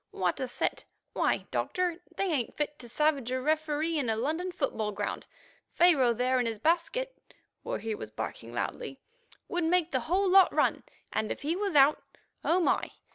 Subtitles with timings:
[0.09, 0.83] what a set.
[1.13, 5.27] Why, Doctor, they ain't fit to savage a referee in a London football ground.
[5.73, 7.15] Pharaoh there in his basket
[7.61, 8.99] (where he was barking loudly)
[9.47, 10.81] would make the whole lot run,
[11.13, 12.93] and if he was out—oh my!